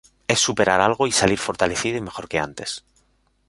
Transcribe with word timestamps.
Es 0.27 0.39
superar 0.39 0.81
algo 0.81 1.05
y 1.05 1.11
salir 1.11 1.37
fortalecido 1.37 1.95
y 1.95 2.01
mejor 2.01 2.27
que 2.27 2.39
antes. 2.39 2.83